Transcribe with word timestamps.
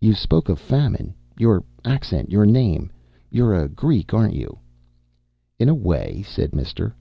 "You 0.00 0.14
spoke 0.14 0.48
of 0.48 0.58
famine. 0.58 1.14
Your 1.38 1.62
accent 1.84 2.28
your 2.28 2.44
name. 2.44 2.90
You're 3.30 3.54
a 3.54 3.68
Greek, 3.68 4.12
aren't 4.12 4.34
you?" 4.34 4.58
"In 5.60 5.68
a 5.68 5.76
way," 5.76 6.24
said 6.26 6.56
Mister. 6.56 6.92